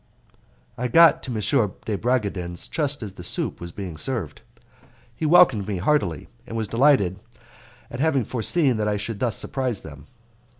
I 0.79 0.87
got 0.87 1.21
to 1.21 1.29
M. 1.31 1.73
de 1.85 1.95
Bragadin's 1.95 2.67
just 2.67 3.03
as 3.03 3.13
the 3.13 3.23
soup 3.23 3.61
was 3.61 3.71
being 3.71 3.97
served. 3.97 4.41
He 5.15 5.27
welcomed 5.27 5.67
me 5.67 5.77
heartily, 5.77 6.27
and 6.47 6.57
was 6.57 6.67
delighted 6.67 7.19
at 7.91 7.99
having 7.99 8.23
foreseen 8.25 8.77
that 8.77 8.87
I 8.87 8.97
should 8.97 9.19
thus 9.19 9.35
surprise 9.37 9.81
them. 9.81 10.07